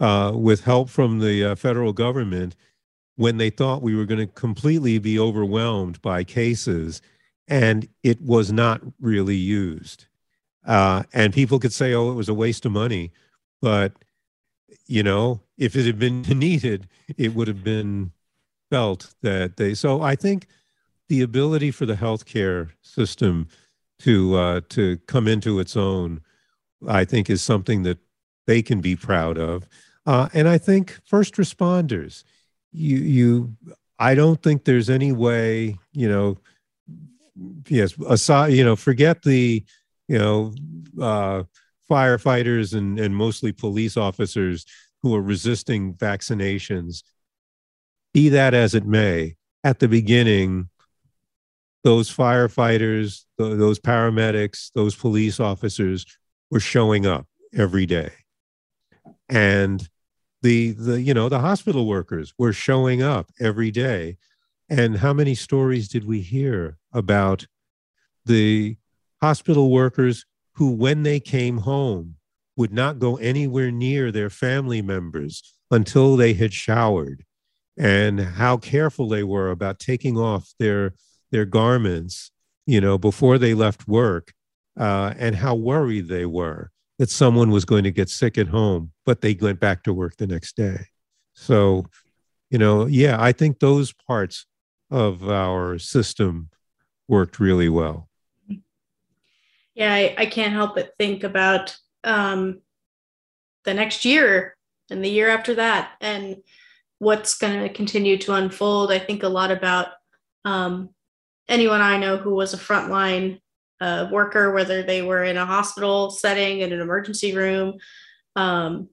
uh, 0.00 0.32
with 0.34 0.64
help 0.64 0.88
from 0.90 1.18
the 1.20 1.44
uh, 1.44 1.54
federal 1.54 1.92
government 1.92 2.54
when 3.16 3.36
they 3.36 3.50
thought 3.50 3.82
we 3.82 3.94
were 3.94 4.04
going 4.04 4.20
to 4.20 4.26
completely 4.26 4.98
be 4.98 5.18
overwhelmed 5.18 6.02
by 6.02 6.24
cases, 6.24 7.00
and 7.48 7.88
it 8.02 8.20
was 8.20 8.52
not 8.52 8.80
really 9.00 9.36
used. 9.36 10.06
Uh, 10.66 11.02
and 11.12 11.32
people 11.32 11.58
could 11.58 11.72
say, 11.72 11.92
"Oh, 11.92 12.10
it 12.10 12.14
was 12.14 12.28
a 12.28 12.34
waste 12.34 12.64
of 12.64 12.72
money," 12.72 13.12
but 13.60 13.92
you 14.86 15.02
know, 15.02 15.40
if 15.58 15.76
it 15.76 15.86
had 15.86 15.98
been 15.98 16.22
needed, 16.28 16.88
it 17.16 17.34
would 17.34 17.48
have 17.48 17.64
been 17.64 18.12
felt 18.70 19.14
that 19.22 19.56
they. 19.56 19.74
So 19.74 20.02
I 20.02 20.16
think 20.16 20.46
the 21.08 21.22
ability 21.22 21.70
for 21.70 21.86
the 21.86 21.94
healthcare 21.94 22.70
system 22.82 23.48
to 24.00 24.36
uh, 24.36 24.60
to 24.70 24.98
come 25.06 25.28
into 25.28 25.60
its 25.60 25.76
own, 25.76 26.20
I 26.86 27.04
think, 27.04 27.30
is 27.30 27.42
something 27.42 27.82
that 27.82 27.98
they 28.46 28.62
can 28.62 28.80
be 28.80 28.96
proud 28.96 29.38
of. 29.38 29.68
Uh, 30.06 30.28
and 30.34 30.48
I 30.48 30.58
think 30.58 30.98
first 31.04 31.34
responders, 31.34 32.24
you 32.72 32.96
you, 32.98 33.56
I 33.98 34.14
don't 34.14 34.42
think 34.42 34.64
there's 34.64 34.90
any 34.90 35.12
way, 35.12 35.78
you 35.92 36.08
know, 36.08 36.38
yes, 37.68 37.94
aside, 38.08 38.52
you 38.52 38.64
know, 38.64 38.76
forget 38.76 39.22
the, 39.22 39.64
you 40.08 40.18
know, 40.18 40.52
uh, 41.00 41.44
firefighters 41.90 42.74
and, 42.76 42.98
and 42.98 43.14
mostly 43.14 43.52
police 43.52 43.96
officers 43.96 44.64
who 45.02 45.14
are 45.14 45.22
resisting 45.22 45.94
vaccinations. 45.94 47.02
Be 48.12 48.28
that 48.30 48.54
as 48.54 48.74
it 48.74 48.86
may, 48.86 49.36
at 49.62 49.80
the 49.80 49.88
beginning, 49.88 50.68
those 51.82 52.14
firefighters, 52.14 53.24
those 53.36 53.78
paramedics, 53.78 54.70
those 54.74 54.94
police 54.94 55.40
officers 55.40 56.06
were 56.50 56.60
showing 56.60 57.06
up 57.06 57.26
every 57.52 57.86
day. 57.86 58.10
And 59.28 59.86
the 60.42 60.72
the 60.72 61.00
you 61.00 61.14
know 61.14 61.28
the 61.28 61.40
hospital 61.40 61.86
workers 61.86 62.34
were 62.38 62.52
showing 62.52 63.02
up 63.02 63.30
every 63.40 63.70
day 63.70 64.18
and 64.68 64.98
how 64.98 65.12
many 65.12 65.34
stories 65.34 65.88
did 65.88 66.06
we 66.06 66.20
hear 66.20 66.78
about 66.92 67.46
the 68.24 68.76
hospital 69.20 69.70
workers 69.70 70.24
who 70.54 70.70
when 70.70 71.02
they 71.02 71.20
came 71.20 71.58
home 71.58 72.16
would 72.56 72.72
not 72.72 72.98
go 72.98 73.16
anywhere 73.16 73.70
near 73.70 74.12
their 74.12 74.30
family 74.30 74.80
members 74.80 75.54
until 75.70 76.16
they 76.16 76.32
had 76.32 76.52
showered 76.52 77.24
and 77.76 78.20
how 78.20 78.56
careful 78.56 79.08
they 79.08 79.24
were 79.24 79.50
about 79.50 79.78
taking 79.78 80.16
off 80.16 80.52
their 80.58 80.94
their 81.32 81.44
garments 81.44 82.30
you 82.66 82.80
know 82.80 82.96
before 82.96 83.38
they 83.38 83.54
left 83.54 83.88
work 83.88 84.32
uh, 84.78 85.12
and 85.18 85.36
how 85.36 85.54
worried 85.54 86.08
they 86.08 86.26
were 86.26 86.70
that 86.98 87.10
someone 87.10 87.50
was 87.50 87.64
going 87.64 87.84
to 87.84 87.90
get 87.90 88.08
sick 88.08 88.38
at 88.38 88.48
home, 88.48 88.92
but 89.04 89.20
they 89.20 89.34
went 89.34 89.60
back 89.60 89.82
to 89.82 89.92
work 89.92 90.16
the 90.16 90.26
next 90.26 90.56
day. 90.56 90.86
So, 91.32 91.86
you 92.50 92.58
know, 92.58 92.86
yeah, 92.86 93.20
I 93.20 93.32
think 93.32 93.58
those 93.58 93.92
parts 93.92 94.46
of 94.94 95.28
our 95.28 95.76
system 95.76 96.50
worked 97.08 97.40
really 97.40 97.68
well. 97.68 98.08
Yeah, 99.74 99.92
I, 99.92 100.14
I 100.16 100.26
can't 100.26 100.52
help 100.52 100.76
but 100.76 100.92
think 100.96 101.24
about 101.24 101.76
um, 102.04 102.60
the 103.64 103.74
next 103.74 104.04
year 104.04 104.56
and 104.88 105.04
the 105.04 105.10
year 105.10 105.28
after 105.30 105.56
that 105.56 105.90
and 106.00 106.36
what's 106.98 107.36
going 107.36 107.60
to 107.60 107.68
continue 107.68 108.16
to 108.18 108.34
unfold. 108.34 108.92
I 108.92 109.00
think 109.00 109.24
a 109.24 109.28
lot 109.28 109.50
about 109.50 109.88
um, 110.44 110.90
anyone 111.48 111.80
I 111.80 111.98
know 111.98 112.16
who 112.16 112.36
was 112.36 112.54
a 112.54 112.58
frontline 112.58 113.40
a 113.80 114.08
worker, 114.12 114.52
whether 114.52 114.84
they 114.84 115.02
were 115.02 115.24
in 115.24 115.36
a 115.36 115.44
hospital 115.44 116.08
setting, 116.08 116.60
in 116.60 116.72
an 116.72 116.80
emergency 116.80 117.34
room, 117.34 117.78
um, 118.36 118.88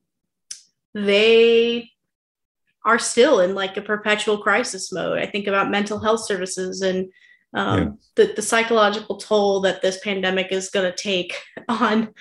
they 0.95 1.90
are 2.85 2.99
still 2.99 3.39
in 3.39 3.53
like 3.53 3.77
a 3.77 3.81
perpetual 3.81 4.37
crisis 4.37 4.91
mode. 4.91 5.19
I 5.19 5.25
think 5.25 5.47
about 5.47 5.71
mental 5.71 5.99
health 5.99 6.25
services 6.25 6.81
and 6.81 7.09
um, 7.53 7.79
yeah. 7.79 7.89
the, 8.15 8.33
the 8.35 8.41
psychological 8.41 9.17
toll 9.17 9.61
that 9.61 9.81
this 9.81 9.99
pandemic 9.99 10.51
is 10.51 10.69
going 10.69 10.89
to 10.89 10.97
take 10.97 11.35
on 11.69 12.13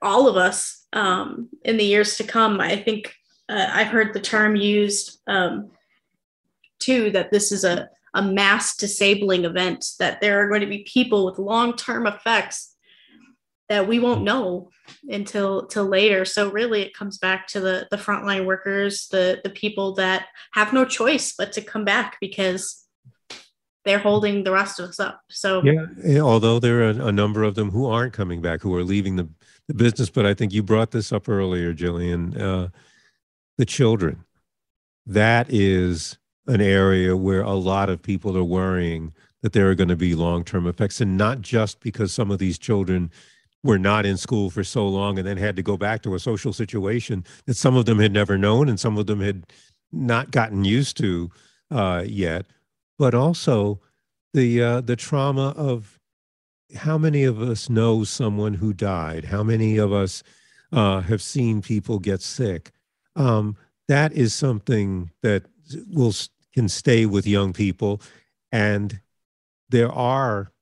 all 0.00 0.28
of 0.28 0.36
us 0.36 0.86
um, 0.92 1.48
in 1.64 1.76
the 1.76 1.84
years 1.84 2.16
to 2.16 2.24
come. 2.24 2.60
I 2.60 2.76
think 2.76 3.14
uh, 3.48 3.68
I've 3.72 3.88
heard 3.88 4.14
the 4.14 4.20
term 4.20 4.56
used 4.56 5.20
um, 5.26 5.70
too 6.78 7.10
that 7.10 7.30
this 7.30 7.52
is 7.52 7.64
a 7.64 7.88
a 8.14 8.22
mass 8.22 8.76
disabling 8.76 9.44
event, 9.44 9.84
that 9.98 10.20
there 10.20 10.42
are 10.42 10.48
going 10.48 10.60
to 10.60 10.66
be 10.66 10.84
people 10.84 11.24
with 11.24 11.38
long 11.38 11.76
term 11.76 12.06
effects 12.06 12.74
that 13.68 13.86
we 13.86 13.98
won't 13.98 14.22
know 14.22 14.70
until 15.08 15.66
till 15.66 15.86
later. 15.86 16.24
So 16.24 16.50
really 16.50 16.82
it 16.82 16.94
comes 16.94 17.18
back 17.18 17.46
to 17.48 17.60
the 17.60 17.86
the 17.90 17.96
frontline 17.96 18.46
workers, 18.46 19.08
the 19.08 19.40
the 19.44 19.50
people 19.50 19.94
that 19.94 20.26
have 20.52 20.72
no 20.72 20.84
choice 20.84 21.34
but 21.36 21.52
to 21.52 21.60
come 21.60 21.84
back 21.84 22.16
because 22.20 22.84
they're 23.84 23.98
holding 23.98 24.44
the 24.44 24.52
rest 24.52 24.80
of 24.80 24.88
us 24.88 25.00
up. 25.00 25.20
So 25.30 25.62
yeah, 25.64 26.20
although 26.20 26.58
there 26.58 26.82
are 26.82 27.08
a 27.08 27.12
number 27.12 27.42
of 27.42 27.54
them 27.54 27.70
who 27.70 27.86
aren't 27.86 28.12
coming 28.12 28.42
back, 28.42 28.60
who 28.60 28.74
are 28.74 28.84
leaving 28.84 29.16
the, 29.16 29.28
the 29.66 29.74
business. 29.74 30.10
But 30.10 30.26
I 30.26 30.34
think 30.34 30.52
you 30.52 30.62
brought 30.62 30.90
this 30.90 31.12
up 31.12 31.28
earlier, 31.28 31.72
Jillian. 31.72 32.38
Uh, 32.38 32.68
the 33.58 33.66
children. 33.66 34.24
That 35.04 35.46
is 35.50 36.16
an 36.46 36.60
area 36.60 37.16
where 37.16 37.42
a 37.42 37.54
lot 37.54 37.90
of 37.90 38.00
people 38.00 38.36
are 38.38 38.44
worrying 38.44 39.12
that 39.42 39.52
there 39.52 39.68
are 39.68 39.74
going 39.74 39.88
to 39.88 39.96
be 39.96 40.14
long 40.14 40.44
term 40.44 40.66
effects, 40.66 41.00
and 41.00 41.16
not 41.16 41.40
just 41.40 41.80
because 41.80 42.12
some 42.12 42.30
of 42.30 42.38
these 42.38 42.58
children 42.58 43.10
were 43.64 43.78
not 43.78 44.06
in 44.06 44.16
school 44.16 44.50
for 44.50 44.62
so 44.62 44.86
long 44.86 45.18
and 45.18 45.26
then 45.26 45.36
had 45.36 45.56
to 45.56 45.62
go 45.62 45.76
back 45.76 46.02
to 46.02 46.14
a 46.14 46.20
social 46.20 46.52
situation 46.52 47.24
that 47.46 47.56
some 47.56 47.76
of 47.76 47.86
them 47.86 47.98
had 47.98 48.12
never 48.12 48.38
known 48.38 48.68
and 48.68 48.78
some 48.78 48.96
of 48.96 49.06
them 49.06 49.20
had 49.20 49.44
not 49.92 50.30
gotten 50.30 50.64
used 50.64 50.96
to 50.96 51.30
uh, 51.70 52.04
yet, 52.06 52.46
but 52.98 53.14
also 53.14 53.80
the 54.34 54.62
uh, 54.62 54.80
the 54.80 54.96
trauma 54.96 55.54
of 55.56 55.98
how 56.76 56.98
many 56.98 57.24
of 57.24 57.40
us 57.40 57.70
know 57.70 58.04
someone 58.04 58.54
who 58.54 58.72
died, 58.72 59.24
how 59.24 59.42
many 59.42 59.78
of 59.78 59.92
us 59.92 60.22
uh, 60.72 61.00
have 61.00 61.22
seen 61.22 61.62
people 61.62 61.98
get 61.98 62.20
sick. 62.20 62.70
Um, 63.16 63.56
that 63.88 64.12
is 64.12 64.34
something 64.34 65.10
that 65.22 65.44
will 65.90 66.12
can 66.52 66.68
stay 66.68 67.06
with 67.06 67.26
young 67.26 67.52
people. 67.52 68.00
And 68.52 69.00
there 69.68 69.92
are 69.92 70.52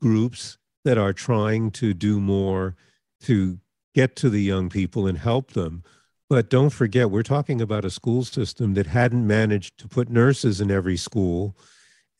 groups 0.00 0.58
that 0.84 0.98
are 0.98 1.12
trying 1.12 1.70
to 1.72 1.94
do 1.94 2.20
more 2.20 2.76
to 3.22 3.58
get 3.94 4.16
to 4.16 4.28
the 4.28 4.42
young 4.42 4.68
people 4.68 5.06
and 5.06 5.18
help 5.18 5.52
them. 5.52 5.82
But 6.28 6.50
don't 6.50 6.70
forget, 6.70 7.10
we're 7.10 7.22
talking 7.22 7.60
about 7.60 7.84
a 7.84 7.90
school 7.90 8.24
system 8.24 8.74
that 8.74 8.86
hadn't 8.86 9.26
managed 9.26 9.78
to 9.78 9.88
put 9.88 10.08
nurses 10.08 10.60
in 10.60 10.70
every 10.70 10.96
school 10.96 11.56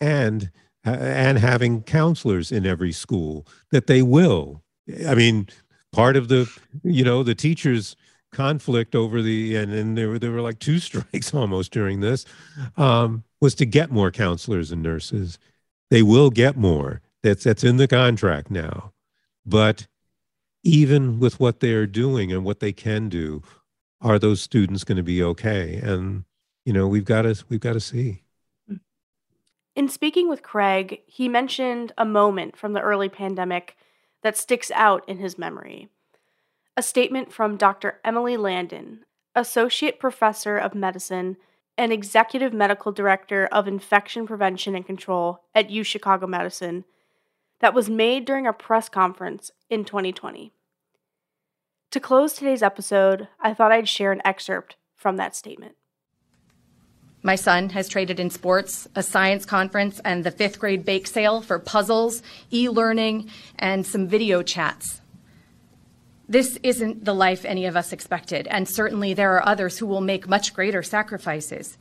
and 0.00 0.50
and 0.84 1.38
having 1.38 1.82
counselors 1.82 2.52
in 2.52 2.66
every 2.66 2.92
school 2.92 3.46
that 3.70 3.86
they 3.86 4.02
will. 4.02 4.62
I 5.08 5.14
mean, 5.14 5.48
part 5.92 6.16
of 6.16 6.28
the 6.28 6.50
you 6.82 7.04
know 7.04 7.22
the 7.22 7.34
teachers 7.34 7.96
conflict 8.32 8.94
over 8.94 9.22
the 9.22 9.56
and, 9.56 9.72
and 9.72 9.96
there 9.96 10.10
were 10.10 10.18
there 10.18 10.32
were 10.32 10.42
like 10.42 10.58
two 10.58 10.78
strikes 10.86 11.32
almost 11.32 11.72
during 11.72 12.00
this 12.00 12.26
um, 12.76 13.24
was 13.40 13.54
to 13.56 13.66
get 13.66 13.90
more 13.90 14.10
counselors 14.10 14.70
and 14.70 14.82
nurses. 14.82 15.38
They 15.90 16.02
will 16.02 16.30
get 16.30 16.56
more. 16.56 17.00
That's 17.24 17.42
that's 17.44 17.64
in 17.64 17.78
the 17.78 17.88
contract 17.88 18.50
now. 18.50 18.92
But 19.46 19.86
even 20.62 21.18
with 21.18 21.40
what 21.40 21.60
they 21.60 21.72
are 21.72 21.86
doing 21.86 22.30
and 22.30 22.44
what 22.44 22.60
they 22.60 22.72
can 22.72 23.08
do, 23.08 23.42
are 24.02 24.18
those 24.18 24.42
students 24.42 24.84
going 24.84 24.98
to 24.98 25.02
be 25.02 25.22
okay? 25.22 25.76
And 25.76 26.24
you 26.66 26.74
know, 26.74 26.86
we've 26.86 27.06
got 27.06 27.22
to 27.22 27.42
we've 27.48 27.60
got 27.60 27.72
to 27.72 27.80
see. 27.80 28.24
In 29.74 29.88
speaking 29.88 30.28
with 30.28 30.42
Craig, 30.42 31.00
he 31.06 31.26
mentioned 31.26 31.92
a 31.96 32.04
moment 32.04 32.58
from 32.58 32.74
the 32.74 32.82
early 32.82 33.08
pandemic 33.08 33.74
that 34.22 34.36
sticks 34.36 34.70
out 34.72 35.02
in 35.08 35.16
his 35.16 35.38
memory 35.38 35.88
a 36.76 36.82
statement 36.82 37.32
from 37.32 37.56
Dr. 37.56 38.00
Emily 38.04 38.36
Landon, 38.36 39.04
Associate 39.34 39.98
Professor 39.98 40.58
of 40.58 40.74
Medicine 40.74 41.36
and 41.78 41.92
Executive 41.92 42.52
Medical 42.52 42.92
Director 42.92 43.46
of 43.46 43.66
Infection 43.66 44.26
Prevention 44.26 44.74
and 44.74 44.84
Control 44.84 45.40
at 45.54 45.70
U 45.70 45.84
Chicago 45.84 46.26
Medicine, 46.26 46.84
that 47.60 47.74
was 47.74 47.88
made 47.88 48.24
during 48.24 48.46
a 48.46 48.52
press 48.52 48.88
conference 48.88 49.50
in 49.70 49.84
2020. 49.84 50.52
To 51.90 52.00
close 52.00 52.32
today's 52.32 52.62
episode, 52.62 53.28
I 53.40 53.54
thought 53.54 53.72
I'd 53.72 53.88
share 53.88 54.12
an 54.12 54.22
excerpt 54.24 54.76
from 54.96 55.16
that 55.16 55.36
statement. 55.36 55.76
My 57.22 57.36
son 57.36 57.70
has 57.70 57.88
traded 57.88 58.20
in 58.20 58.28
sports, 58.28 58.86
a 58.94 59.02
science 59.02 59.46
conference, 59.46 60.00
and 60.04 60.24
the 60.24 60.30
fifth 60.30 60.58
grade 60.58 60.84
bake 60.84 61.06
sale 61.06 61.40
for 61.40 61.58
puzzles, 61.58 62.22
e 62.52 62.68
learning, 62.68 63.30
and 63.58 63.86
some 63.86 64.08
video 64.08 64.42
chats 64.42 65.00
this 66.28 66.58
isn't 66.62 67.04
the 67.04 67.14
life 67.14 67.44
any 67.44 67.66
of 67.66 67.76
us 67.76 67.92
expected, 67.92 68.46
and 68.48 68.68
certainly 68.68 69.12
there 69.12 69.36
are 69.36 69.46
others 69.46 69.78
who 69.78 69.86
will 69.86 70.00
make 70.00 70.28
much 70.28 70.54
greater 70.54 70.82
sacrifices. 70.82 71.76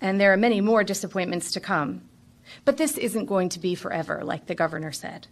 And 0.00 0.18
there 0.18 0.32
are 0.32 0.38
many 0.38 0.60
more 0.60 0.82
disappointments 0.82 1.52
to 1.52 1.60
come. 1.60 2.02
But 2.64 2.76
this 2.76 2.96
isn't 2.98 3.26
going 3.26 3.48
to 3.50 3.58
be 3.58 3.74
forever, 3.74 4.22
like 4.24 4.46
the 4.46 4.54
governor 4.54 4.92
said. 4.92 5.26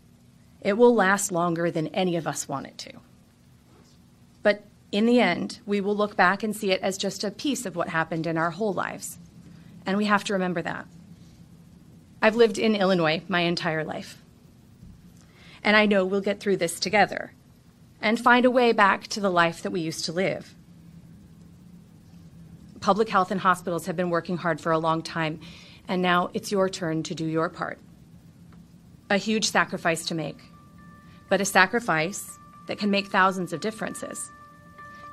It 0.61 0.77
will 0.77 0.95
last 0.95 1.31
longer 1.31 1.71
than 1.71 1.89
any 1.89 2.17
of 2.17 2.27
us 2.27 2.49
want 2.49 2.67
it 2.67 2.79
to. 2.79 2.93
But 4.43 4.65
in 4.91 5.07
the 5.07 5.21
end, 5.21 5.61
we 5.67 5.81
will 5.81 5.97
look 5.97 6.17
back 6.17 6.43
and 6.43 6.57
see 6.57 6.73
it 6.73 6.81
as 6.81 6.99
just 6.99 7.25
a 7.25 7.31
piece 7.31 7.67
of 7.67 7.77
what 7.77 7.91
happened 7.91 8.27
in 8.27 8.39
our 8.39 8.51
whole 8.51 8.73
lives. 8.73 9.19
And 9.87 9.97
we 9.97 10.07
have 10.07 10.25
to 10.25 10.33
remember 10.33 10.63
that. 10.63 10.87
I've 12.21 12.37
lived 12.37 12.59
in 12.59 12.75
Illinois 12.75 13.23
my 13.29 13.41
entire 13.41 13.85
life. 13.85 14.21
And 15.63 15.77
I 15.77 15.87
know 15.87 16.05
we'll 16.05 16.21
get 16.21 16.41
through 16.41 16.57
this 16.57 16.81
together 16.81 17.33
and 18.01 18.19
find 18.19 18.45
a 18.45 18.51
way 18.51 18.73
back 18.73 19.07
to 19.09 19.21
the 19.21 19.31
life 19.31 19.63
that 19.63 19.71
we 19.71 19.81
used 19.81 20.05
to 20.05 20.13
live. 20.13 20.55
Public 22.81 23.09
health 23.09 23.31
and 23.31 23.41
hospitals 23.41 23.87
have 23.87 23.97
been 23.97 24.11
working 24.11 24.37
hard 24.37 24.61
for 24.61 24.73
a 24.73 24.79
long 24.79 25.03
time, 25.03 25.41
and 25.89 26.03
now 26.03 26.31
it's 26.35 26.53
your 26.53 26.69
turn 26.69 27.03
to 27.05 27.15
do 27.15 27.27
your 27.27 27.49
part. 27.49 27.79
A 29.11 29.17
huge 29.17 29.51
sacrifice 29.51 30.05
to 30.07 30.15
make, 30.15 30.39
but 31.29 31.41
a 31.41 31.45
sacrifice 31.45 32.39
that 32.67 32.79
can 32.79 32.91
make 32.91 33.07
thousands 33.07 33.53
of 33.55 33.61
differences, 33.61 34.31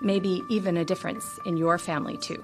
maybe 0.02 0.42
even 0.50 0.76
a 0.78 0.86
difference 0.86 1.40
in 1.46 1.56
your 1.56 1.78
family, 1.78 2.18
too. 2.18 2.44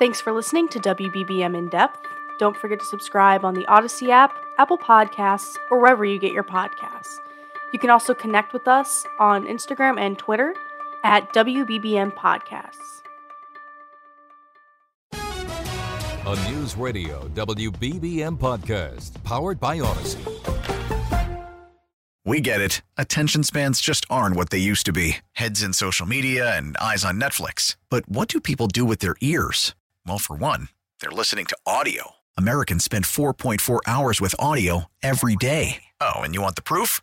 Thanks 0.00 0.20
for 0.20 0.32
listening 0.32 0.68
to 0.70 0.80
WBBM 0.80 1.56
In 1.56 1.68
Depth. 1.68 2.00
don't 2.40 2.56
forget 2.56 2.80
to 2.80 2.84
subscribe 2.86 3.44
on 3.44 3.54
the 3.54 3.64
Audacy 3.66 4.10
app, 4.10 4.36
Apple 4.58 4.76
Podcasts, 4.76 5.56
or 5.70 5.78
wherever 5.78 6.04
you 6.04 6.18
get 6.18 6.32
your 6.32 6.42
podcasts. 6.42 7.18
You 7.72 7.78
can 7.78 7.90
also 7.90 8.12
connect 8.12 8.52
with 8.52 8.66
us 8.66 9.06
on 9.20 9.46
Instagram 9.46 10.00
and 10.00 10.18
Twitter 10.18 10.52
at 11.04 11.32
WBBM 11.32 12.12
Podcasts. 12.16 13.03
A 16.26 16.48
News 16.48 16.74
Radio 16.74 17.28
WBBM 17.34 18.38
podcast 18.38 19.22
powered 19.24 19.60
by 19.60 19.78
Audacy. 19.78 20.22
We 22.24 22.40
get 22.40 22.62
it. 22.62 22.80
Attention 22.96 23.42
spans 23.42 23.78
just 23.82 24.06
aren't 24.08 24.34
what 24.34 24.48
they 24.48 24.56
used 24.56 24.86
to 24.86 24.92
be 24.94 25.18
heads 25.32 25.62
in 25.62 25.74
social 25.74 26.06
media 26.06 26.56
and 26.56 26.78
eyes 26.78 27.04
on 27.04 27.20
Netflix. 27.20 27.76
But 27.90 28.08
what 28.08 28.28
do 28.28 28.40
people 28.40 28.68
do 28.68 28.86
with 28.86 29.00
their 29.00 29.16
ears? 29.20 29.74
Well, 30.06 30.16
for 30.16 30.34
one, 30.34 30.68
they're 30.98 31.10
listening 31.10 31.44
to 31.44 31.58
audio. 31.66 32.12
Americans 32.38 32.84
spend 32.84 33.04
4.4 33.04 33.80
hours 33.86 34.18
with 34.18 34.34
audio 34.38 34.84
every 35.02 35.36
day. 35.36 35.84
Oh, 36.00 36.20
and 36.20 36.32
you 36.32 36.40
want 36.40 36.56
the 36.56 36.62
proof? 36.62 37.02